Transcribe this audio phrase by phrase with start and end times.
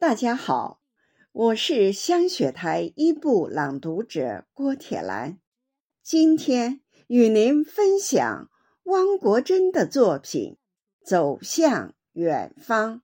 [0.00, 0.80] 大家好，
[1.30, 5.38] 我是香雪台一部朗读者郭铁兰，
[6.02, 8.50] 今天与您分享
[8.84, 10.56] 汪国真的作品
[11.06, 12.96] 《走向远方》。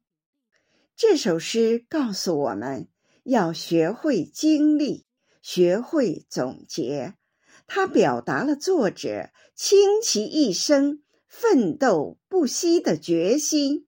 [0.96, 2.89] 这首诗告诉我们
[3.25, 5.05] 要学会经历，
[5.43, 7.13] 学会总结。
[7.67, 13.87] 它表达了作者倾其一生、奋斗不息的决心。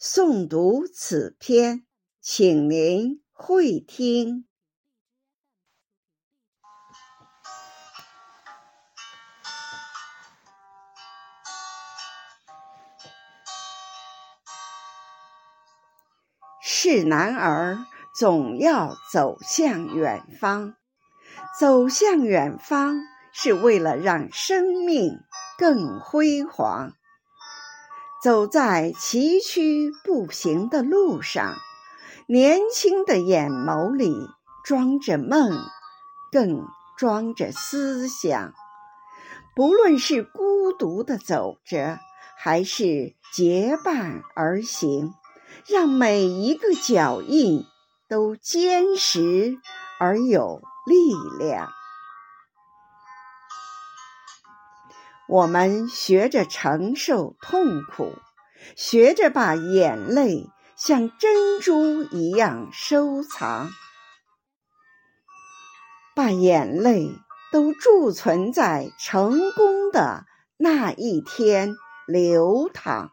[0.00, 1.84] 诵读此篇。
[2.32, 4.44] 请您会听。
[16.62, 17.84] 是男儿
[18.16, 20.76] 总要走向远方，
[21.58, 23.00] 走向远方
[23.32, 25.18] 是为了让生命
[25.58, 26.92] 更辉煌。
[28.22, 31.56] 走在崎岖不平的路上。
[32.32, 34.14] 年轻的眼眸里
[34.64, 35.64] 装着梦，
[36.30, 36.64] 更
[36.96, 38.52] 装着思想。
[39.56, 41.98] 不论是孤独的走着，
[42.38, 45.12] 还是结伴而行，
[45.66, 47.64] 让每一个脚印
[48.08, 49.56] 都坚实
[49.98, 51.68] 而有力量。
[55.26, 58.14] 我们学着承受痛苦，
[58.76, 60.48] 学着把眼泪。
[60.82, 63.68] 像珍珠一样收藏，
[66.16, 67.10] 把眼泪
[67.52, 70.24] 都贮存在成功的
[70.56, 71.74] 那一天
[72.06, 73.10] 流淌。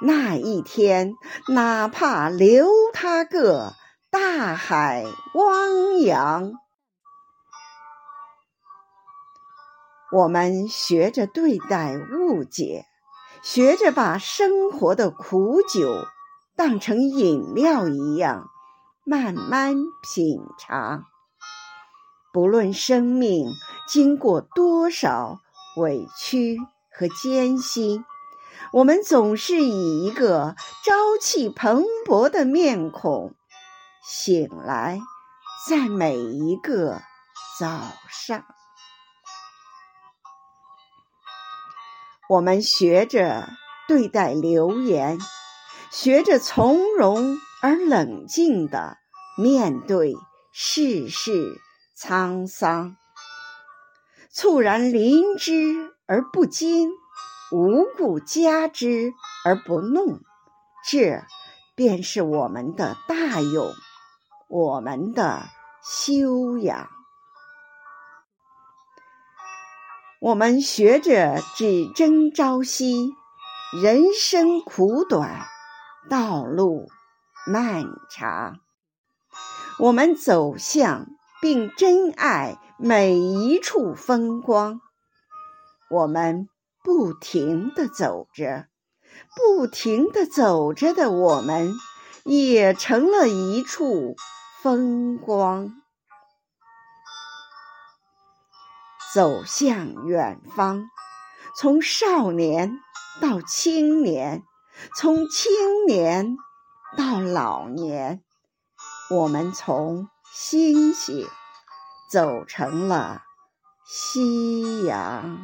[0.00, 1.12] 那一天，
[1.48, 3.74] 哪怕留他个
[4.10, 6.52] 大海汪洋。
[10.10, 12.86] 我们学着对待误解，
[13.42, 16.06] 学着把生活的苦酒。
[16.58, 18.50] 当成饮料一样，
[19.06, 21.04] 慢慢品尝。
[22.32, 23.52] 不论生命
[23.86, 25.38] 经过多少
[25.76, 26.58] 委屈
[26.90, 28.04] 和艰辛，
[28.72, 33.36] 我们总是以一个朝气蓬勃的面孔
[34.04, 35.00] 醒来，
[35.68, 37.00] 在每一个
[37.60, 37.68] 早
[38.10, 38.44] 上。
[42.28, 43.48] 我们学着
[43.86, 45.16] 对待流言。
[45.90, 48.98] 学着从容而冷静地
[49.36, 50.14] 面对
[50.52, 51.60] 世事
[51.96, 52.96] 沧桑，
[54.30, 56.90] 猝然临之而不惊，
[57.50, 59.12] 无故加之
[59.44, 60.20] 而不怒，
[60.86, 61.24] 这
[61.74, 63.72] 便是我们的大勇，
[64.48, 65.48] 我们的
[65.82, 66.90] 修养。
[70.20, 73.14] 我们学着只争朝夕，
[73.82, 75.46] 人生苦短。
[76.08, 76.88] 道路
[77.46, 78.60] 漫长，
[79.78, 81.06] 我们走向
[81.42, 84.80] 并珍爱每一处风光。
[85.90, 86.48] 我们
[86.82, 88.68] 不停地走着，
[89.36, 91.74] 不停地走着的我们，
[92.24, 94.16] 也成了一处
[94.62, 95.74] 风光。
[99.14, 100.88] 走向远方，
[101.56, 102.80] 从少年
[103.20, 104.42] 到青年。
[104.96, 105.52] 从青
[105.86, 106.36] 年
[106.96, 108.22] 到老年，
[109.10, 111.26] 我们从星星
[112.10, 113.22] 走成了
[113.86, 115.38] 夕阳。